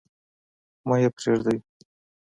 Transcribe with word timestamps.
مه 0.87 0.95
يې 1.01 1.09
پريږدﺉ. 1.15 1.57